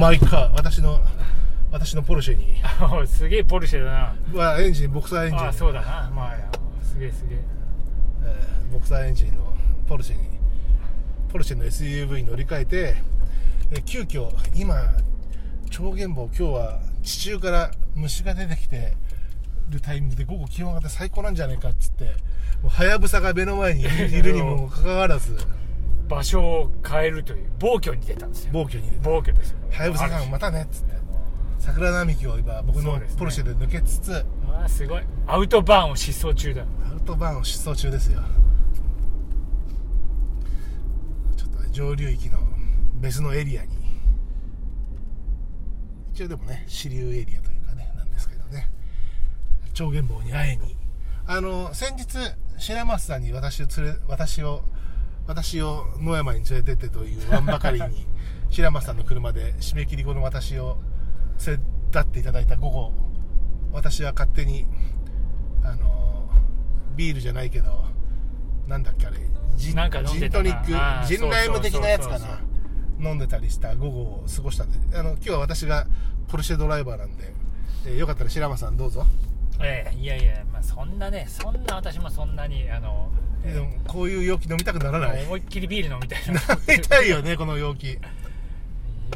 [0.00, 0.98] マイカー私の
[1.70, 2.58] 私のポルシェに。
[2.64, 4.40] あ すげえポルシェだな。
[4.40, 5.48] はエンジンボクサーエンジン。
[5.48, 6.10] あそうだな。
[6.14, 6.36] まあ
[6.82, 7.38] すげえすげえ。
[8.24, 9.52] えーボクサーエンジンの
[9.86, 10.22] ポルシェに
[11.30, 12.96] ポルシェの SUV に乗り換えて、
[13.72, 14.74] えー急遽今
[15.70, 18.94] 超原棒今日は地中から虫が出てきて
[19.68, 22.10] るタイミングで午後気温が上がって最高なんじゃないかっつっても
[22.64, 25.36] うはやぶさが目の前にいるにもかかわらず
[26.10, 28.52] 場所を変えるという暴挙に出たんですよ。
[28.52, 29.58] 暴挙に出て暴挙ですよ。
[29.70, 30.90] はやぶささんまたねっつって。
[31.60, 35.02] 桜並木を今僕のポルシェで抜けつつ、あーすごい。
[35.28, 36.64] アウトバーンを疾走中だ。
[36.90, 38.20] アウトバーンを疾走中ですよ。
[41.36, 42.40] ちょっとね上流域の
[42.94, 43.68] 別のエリアに。
[46.12, 48.68] 一応でもね支流エリアというかねなんですけどね。
[49.72, 50.74] 超原棒に会いに。
[51.26, 52.18] あの先日
[52.58, 54.64] 白松さんに私を連れ私を
[55.26, 58.06] 私を野山に連れてってというわんばかりに
[58.50, 60.78] 白松さんの車で締め切り後の私を
[61.46, 61.62] 連れ
[61.92, 62.92] 立っていただいた午後
[63.72, 64.66] 私は勝手に
[65.64, 66.28] あの
[66.96, 67.84] ビールじゃないけど
[68.66, 69.18] なんだっけあれ
[69.56, 70.60] ジンなんかジントニッ
[71.02, 72.40] クジンライム的なやつかな？
[73.00, 74.98] 飲んでたりした午後を過ごしたんで。
[74.98, 75.86] あの今日は私が
[76.28, 77.32] ポルシェドライバーなんで、
[77.86, 79.06] えーよかったら白間さんどうぞ、
[79.62, 83.10] ええいやいや、まあ、そんなねそんな私もそんなにあの、
[83.44, 85.24] えーでもこういう容器飲みたくならない？
[85.24, 86.34] 思いっきりビール飲みたいな。
[86.74, 87.84] 飲みたいよね この容器。
[87.84, 87.98] い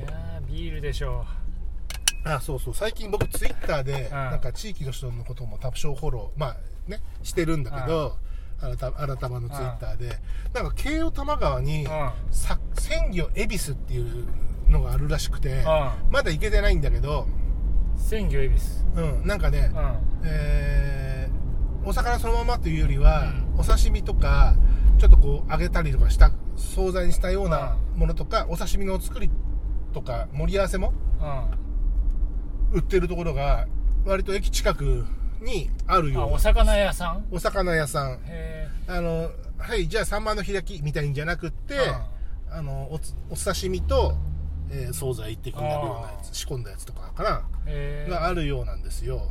[0.03, 1.25] やービールでしょ
[2.25, 2.75] あそうそう。
[2.75, 4.11] 最近僕ツイッターでん。
[4.11, 6.57] なんか地域の人のことも多少フォローまあ
[6.91, 8.17] ねしてるんだけど
[8.61, 10.19] 新た新玉のツイッターで。
[10.55, 11.89] なんか京王多摩川にう
[12.31, 14.27] さ鮮魚恵比寿っていう
[14.71, 15.65] のがあるらしくてう
[16.11, 17.27] まだ行けてないんだけど
[17.97, 19.01] 鮮魚恵比寿。
[19.03, 19.97] うんなんかねうん。
[20.25, 21.35] えー
[21.87, 24.57] お魚そのままというよりはお刺身とか
[24.97, 29.29] ちょっとこう揚げたりとかした惣菜にしたようなものとかお刺身の作り
[29.93, 30.95] とか盛り合わせも
[32.73, 32.79] うん。
[32.79, 33.67] 売ってるところが
[34.07, 35.05] 割と駅近く
[35.43, 37.25] にあるあようなお魚屋さん？
[37.31, 38.19] お魚屋さん。
[38.25, 41.75] へあのはいじゃあサンマの開きみたいんじゃなくって
[42.51, 44.17] あのおつお刺身と、
[44.71, 47.43] えー惣菜ってくなるようなやあつ仕込んだやつとかかな
[48.09, 49.31] があるようなんですよ。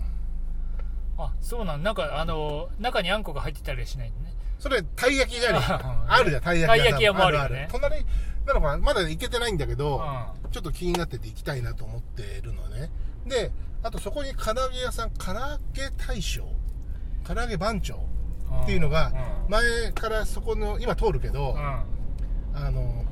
[1.18, 4.34] あそうなんなんかあの中にあんこが入ってたりしないんね。
[4.60, 5.62] それたい焼きじゃねえ。
[5.62, 7.60] ああるじゃんたい焼きたい焼き屋もあるよね。
[7.62, 8.06] ある隣
[8.46, 12.90] なのかなまだ行けてないんだけど、うちょっと気になってて行きたいなと思ってるのね。
[13.26, 13.52] で
[13.84, 16.44] あとそこに唐揚げ屋さん唐揚げ大将。
[17.26, 17.96] 唐揚げ番長
[18.64, 19.14] っていうのが
[19.46, 21.84] うん前からそこの今通るけど、うあ
[22.72, 23.06] の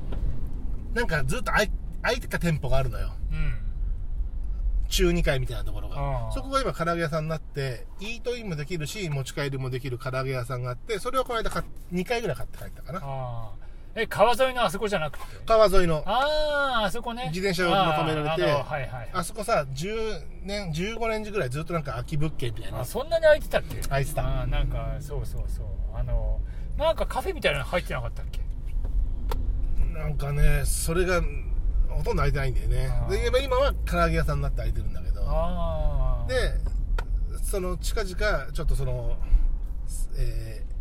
[0.93, 3.07] なんかずっと空い空いてた店舗があるのよ。
[3.31, 3.57] んうん
[4.89, 6.25] 中2階みたいなところが。
[6.25, 6.31] うん。
[6.33, 13.51] そこが今唐揚げ屋さんになってイートインもできるし持ち帰りもできる唐揚げ屋さんがあってそれをこの間買っ2回ぐらい買って帰ったかな。
[13.95, 15.23] え川沿いのあそこじゃなくて？
[15.45, 16.03] 川沿いの。
[16.05, 17.27] あああそこね。
[17.33, 22.81] 自転車を求められてあはいはいあそこさ10年15年ぐらいずっとなんか空き物件みたいな。
[22.81, 23.75] あそんなに空いてたっけ？
[23.87, 24.41] 空いてた。
[24.41, 25.65] あーなんかそうそうそう。
[25.93, 26.39] あの
[26.77, 28.41] なんかカフェみたいなの入ってなかったっけ？
[29.97, 31.21] なんかねそれが
[31.97, 32.87] ほとんど空いてないんだよね。
[32.87, 33.09] あー。
[33.11, 35.21] で今今は唐揚げ屋さんになって空いてるんだけど。
[36.27, 36.53] で
[37.43, 39.17] その近々ちょっとその
[40.17, 40.71] えー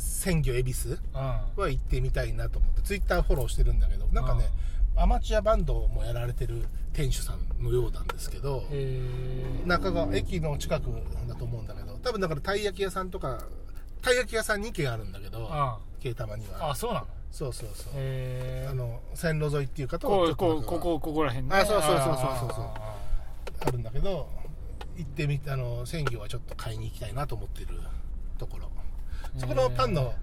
[0.00, 1.20] 鮮魚恵比寿うん。
[1.20, 4.48] は行ってみたいなと思ってツイッターフォローしてるんだけどなんかね
[4.96, 8.62] アマチュアバンドもやられてる店主さんのようなんですけど
[9.66, 10.84] 中川駅の近く
[11.28, 13.42] だと思うんだけど多分だからたい焼き屋さんとか
[14.02, 16.70] たい焼き屋さん2軒あるんだけどあ京玉には。
[16.70, 17.06] あそうなの？
[17.34, 17.92] そうそうそう。
[17.96, 21.56] へえあの線路沿いっていうかとここうここここら辺ね。
[21.56, 22.64] あそうそうそうそうそうそう。
[22.64, 22.98] あ
[23.66, 24.28] あるんだけど
[24.96, 27.80] 行ってみあの鮮魚はちょっと買いに行きたいなと思ってる
[28.38, 28.70] ところ。
[29.36, 30.14] そこのパンの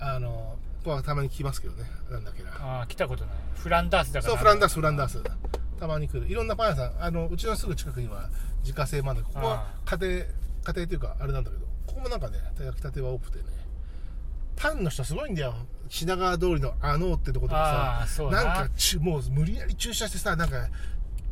[0.00, 1.84] あの僕はたまに聞きますけどね。
[2.10, 2.50] なんだっけな。
[2.52, 3.34] ーあー来たことない。
[3.56, 4.32] フランダースだから。
[4.32, 5.22] そうフランダースフランダース。
[5.78, 6.26] たまに来る。
[6.26, 7.04] いろんなパン屋さん。
[7.04, 8.30] あのうちのすぐ近くには
[8.62, 10.26] 自家製までここは家庭家
[10.64, 13.44] 庭というかあれなんだけどここもなんかね焼きたては多くてね
[14.56, 15.54] パンの人すごいんだよ。
[15.88, 18.22] 品川通りのあのってとことかさ。
[18.24, 18.42] な。
[18.42, 20.68] んかちもう無理やり駐車してさなんか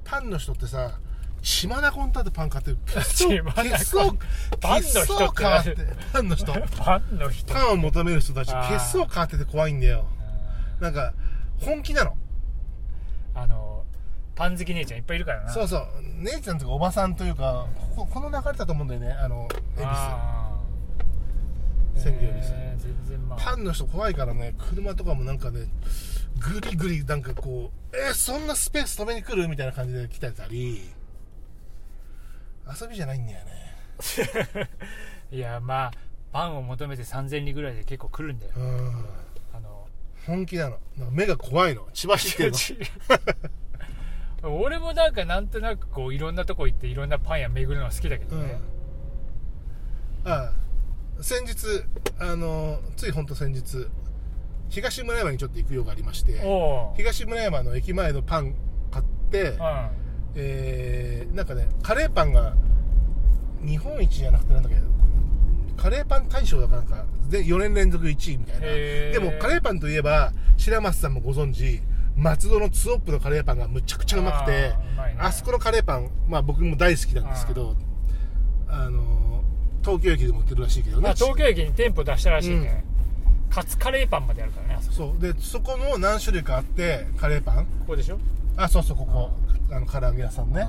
[0.05, 0.99] パンの人ってさ
[1.43, 2.79] 島田コンタってパン買ってる。
[3.03, 5.77] 相パンの人変わって
[6.13, 6.53] パンの人。
[6.53, 7.53] パンの人。
[7.53, 10.07] パンを求める人たち血相変わってて怖いんだよ。
[10.81, 11.13] なんか
[11.61, 12.17] 本気なの。
[13.35, 13.85] あの
[14.37, 15.53] パン好き姉ちゃんいっぱいいるからな。
[15.53, 15.89] そうそう。
[16.19, 17.67] 姉ちゃんとかおばさんというか
[17.97, 20.34] こここの流れだと思うんだよねあの恵比あー
[21.97, 25.67] 鮮魚恵比寿えーパンの人怖いからね車とかもなんかね
[26.39, 30.83] グリグリなんかこうえーそんなスペース止めに来るみたいな感じで来てたり
[32.81, 34.71] 遊びじゃないんだよね。
[35.31, 35.93] いやまあ
[36.33, 38.53] パンを求めて3000里ぐらいで結構来るんだよ。
[38.57, 39.05] うん。
[39.53, 39.87] あの
[40.27, 40.79] 本気なの。
[41.11, 41.87] 目が怖いの。
[41.93, 42.59] 血走ってるの。
[44.51, 48.61] 俺もなんかなんとなくこういろんなとこ行っていろんなパン屋巡るのは好きだけどね、
[50.25, 50.53] うん、ああ
[51.21, 51.57] 先日
[52.19, 53.87] あのついほんと先日
[54.69, 56.41] 東村山にちょっと行く用がありまして
[56.97, 58.55] 東村山の駅前のパン
[58.91, 59.89] 買って、うん。
[60.37, 62.55] えーなんかねカレーパンが
[63.65, 64.79] 日本一じゃなくてなんだっけ
[65.77, 68.67] カレーパン大賞だかなんかで4年連続1位みたいな。
[68.67, 71.81] でもカレーパンといえば白松さんもご存知
[72.17, 75.17] 松戸のツオップのカレーパンがむちゃくちゃうまくてあね。
[75.19, 77.75] あそこのカレーパン、まあ、僕も大好きなんですけど
[78.69, 79.43] あの
[79.85, 81.03] 東京駅でも売ってるらしいけどね。
[81.03, 82.85] まあ、東京駅に店舗出したらしいね、
[83.51, 85.21] カツカレーパンまであるからねあそう。
[85.21, 87.65] でそこも何種類かあってカレーパン。
[87.65, 88.19] ここでしょ？
[88.57, 89.31] あそうそうここ。
[89.71, 90.67] あの唐揚げ屋さんね。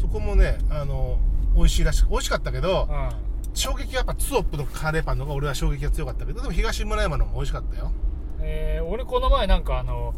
[0.00, 1.18] そこもねあの
[1.56, 3.10] 美味しいらしく美味しかったけどうん、うん
[3.56, 7.92] 衝撃はやっぱツオップのカレーパンの方が俺は衝撃が強かったけどでも東村山のも美味しかったよ。
[8.40, 10.12] えー俺この前なんかあの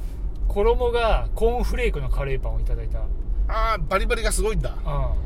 [0.48, 3.00] 衣がコーンフレークのカレーパンをいただいた。
[3.48, 4.70] ああバリバリがすごいんだ。
[4.70, 5.25] うん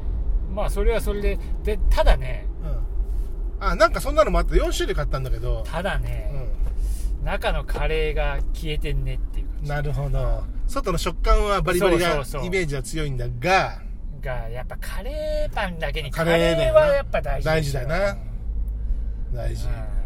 [0.55, 1.38] まあそれはそれで。
[1.64, 2.47] でただね
[3.61, 3.67] うん。
[3.67, 5.62] あなんかそんなのもあって4種類買ったんだけど。
[5.67, 6.32] ただね、
[7.23, 10.44] う中のカレーが消えてんねっていう感んなるほど。
[10.67, 12.47] 外の食感はバリバリがそうそうそう。
[12.47, 13.82] イメージは強いんだが。
[14.20, 18.17] じがやっぱカレーパンだけにカカレーはやっぱ大事大事だな。
[19.32, 19.67] 大事。
[19.67, 20.00] うん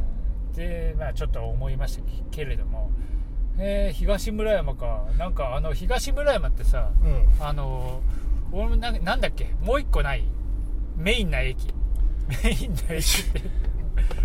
[0.54, 2.90] でまあちょっと思いましたけれども。
[3.58, 5.04] えー東村山か。
[5.18, 7.26] なんかあの東村山ってさうん。
[7.40, 8.00] あの
[8.54, 9.54] 俺もななんだっけ？
[9.62, 10.24] もう一個ない？
[10.96, 11.68] メインな駅。
[12.44, 13.22] メインな駅。
[13.22, 13.42] っ て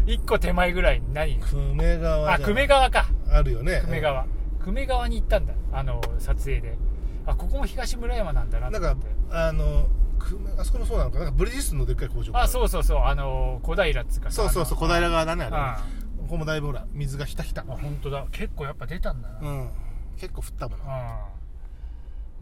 [0.05, 3.09] 一個手前ぐらいに何久米川あ久米川か。
[3.29, 3.81] あるよね。
[3.85, 4.25] 久米川。
[4.63, 5.53] 久米川に行ったんだ。
[5.71, 6.77] あの撮影で。
[7.25, 8.95] あここも東村山なんだななんか
[9.31, 9.87] あの
[10.19, 11.25] 久米あそこもそうなのかな？
[11.25, 12.31] なんかブリヂストンのでっかい工場。
[12.37, 13.01] あそうそうそう。
[13.03, 14.77] あの小平っつうかさそうそうそう。
[14.77, 15.83] 小平川だねあれあ
[16.21, 17.61] ここもだいぶほら水がひたひた。
[17.61, 18.25] あ本当だ。
[18.31, 19.69] 結構やっぱ出たんだな、うん。
[20.17, 21.27] 結構降ったもんなああ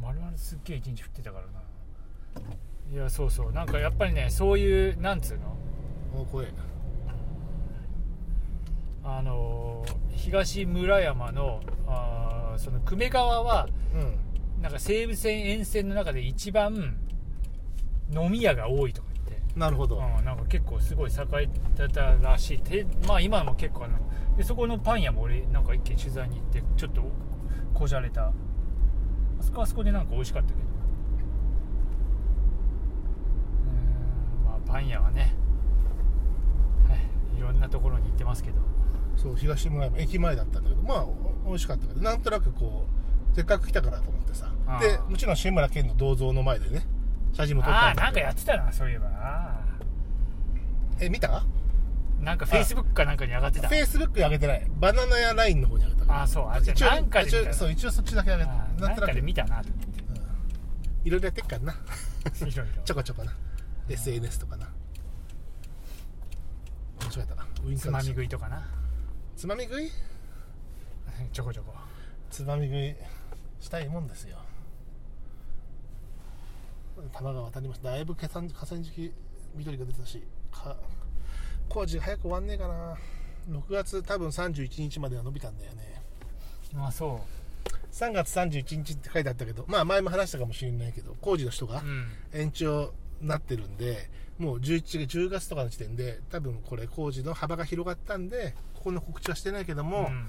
[0.02, 1.52] 丸々すっげえ一日降ってたからな
[2.92, 3.52] いやそうそう。
[3.52, 5.58] なんかやっぱりねそういうなんつうの？
[6.22, 6.54] お怖え
[9.04, 14.18] あのー東村山のあーその久米川はうん。
[14.62, 16.98] なんか西武線沿線の中で一番
[18.12, 19.60] 飲み屋が多いとか言って。
[19.60, 19.98] なるほど。
[19.98, 21.14] うん、なんか結構すごい栄
[21.44, 22.60] えてたらしい。
[22.60, 24.00] てまあ今も結構あの
[24.36, 27.04] でそこのパン屋も俺なんか一軒取材に行ってちょっと
[27.76, 28.24] こじゃれた。
[28.28, 28.34] あ
[29.42, 35.36] そこはあそこでなんか美味しかったけどうーんまあパン屋はね、
[36.90, 38.58] はい、いろんなところに行ってますけど。
[39.16, 41.16] そう東村山駅前だったんだけどまあお
[41.48, 42.86] 美味しかったけどなんとなくこ
[43.32, 44.52] うせっかく来たからと思ってさ。
[44.80, 46.86] でもちろん志村けんの銅像の前でね
[47.34, 48.02] 写真も撮っあたんだけど。
[48.02, 49.10] あなんかやってたなそういえば。
[49.10, 49.60] な
[51.00, 51.44] え見た？
[52.22, 53.68] なんかフェイスブックかなんかに上がってた。
[53.68, 54.68] フェイスブックに上げてない。
[54.80, 56.50] バナナやラインの方に上げたあそう。
[56.50, 58.50] あじゃあ一応なんかで一応そう一応そっちだけ上げた。
[58.52, 59.14] なんとなく。
[59.14, 59.62] で見たな。
[59.62, 59.70] と
[61.06, 61.76] いろいろやってっからな。
[62.86, 63.34] ちょこちょこな。
[63.90, 64.68] SNS とかな。
[67.00, 68.68] 間違えたなウインつまみ食いとかな。
[69.36, 69.92] つまみ食い？
[71.34, 71.74] ちょこちょこ。
[72.30, 72.96] つまみ食い
[73.60, 74.38] したいもんですよ。
[77.14, 77.92] 玉が渡りました。
[77.92, 79.14] だいぶ河川敷
[79.56, 80.76] 緑が出てたしか
[81.70, 82.98] 工事早く終わんねえかな。
[83.50, 86.02] 6月多分31日までは伸びたんだよね。
[86.76, 87.22] あそ
[87.92, 91.82] 3月31日って書いてあったけどまあ前も話したかもしれないけど工事の人が
[92.34, 100.28] 延長になってるんでもう11月10月とかの時点で多分これ工事の幅が広がったんでここの告知はしてないけども、うん。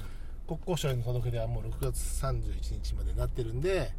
[0.49, 3.93] 国交省への届け出はもう6月31日までなってるんで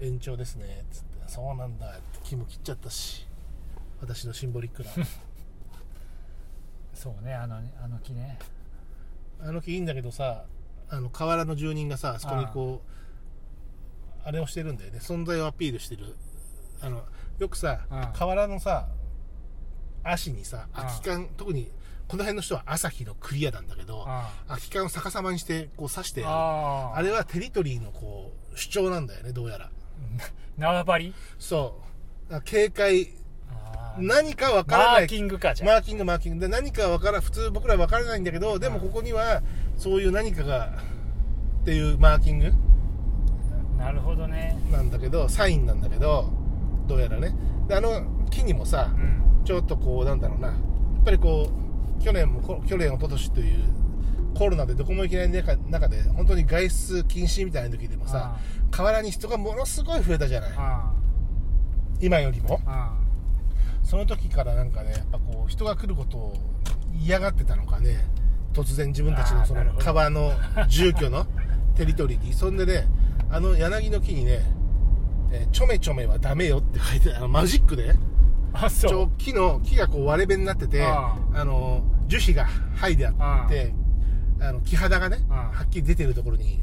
[0.00, 3.28] 延長ですねつってそうなんだって気も切っちゃったし
[4.00, 4.90] 私のシンボリックな。
[6.94, 8.38] そうねあのねあの木ね。
[9.40, 10.46] あの木いいんだけどさ
[10.88, 14.98] あの河原の住人がさあそこにこうあれをしてるんだよね。
[14.98, 16.16] 存在をアピールしてる
[16.80, 17.02] あの
[17.38, 18.12] よくさうん。
[18.12, 18.88] 河原のさ
[20.04, 20.82] 足にさうん。
[20.82, 21.70] 空き缶特に
[22.06, 29.70] この辺の人は朝日のクリアなんだけどあ空き缶を逆さまにしてこう刺してああれはテリトリーのこう主張なんだよねどうやら。
[30.56, 31.14] 縄張り？
[31.38, 31.80] そ
[32.30, 32.40] う。
[32.42, 33.10] 警戒。
[33.98, 35.00] 何かわからない。
[35.02, 35.74] マーキングかじゃあ。
[35.74, 36.40] マーキングマーキング。
[36.40, 39.42] で何かわから普通僕らわからないんだけどでもここには
[39.76, 40.68] そういう何かが
[41.62, 42.52] っていうマーキング。
[43.76, 44.58] なるほどね。
[44.70, 46.32] なんだけどサインなんだけど
[46.88, 47.34] どうやらね。
[47.68, 49.44] であの木にもさうん。
[49.44, 50.48] ちょっとこうなんだろうな。
[50.48, 50.56] やっ
[51.04, 51.48] ぱりこ
[52.00, 53.62] う去年もこ去年一昨年という
[54.36, 58.36] コロナでどこも行けない中中で本当に外出禁止みたいな時でもさ
[58.70, 60.50] 河原に人がものすごい増えたじゃない。
[60.56, 60.92] あ
[62.00, 62.60] 今よりも。
[63.82, 66.34] その時からなんかねやっぱこう人が来ることを
[67.00, 68.04] 嫌がってたのかね。
[68.52, 70.32] 突然自分たちのその川の
[70.68, 71.26] 住居の
[71.76, 72.32] テリトリーに。
[72.32, 72.86] そんでね
[73.30, 74.40] あの柳の木にね、
[75.30, 76.78] えーちょめちょめはダメよって。
[76.78, 77.00] 書い。
[77.00, 77.94] てあのマジックで。
[78.52, 81.44] あそちょう木の木がこう割れ目になっててああ。
[81.44, 83.74] の樹脂が剥いであって
[84.40, 86.62] あの木肌がねあはっきり出てるところに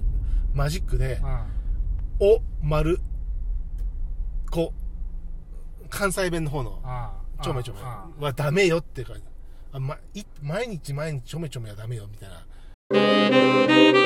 [0.54, 1.46] マジックであ
[2.20, 3.00] 「お」「丸」
[4.50, 4.74] 「こ」
[5.90, 9.22] 関西弁の方のあ「ちょめちょめあ」はダメよって書いて
[9.72, 14.05] あ、ま、い毎日毎日ちょめちょめはダメよみたいな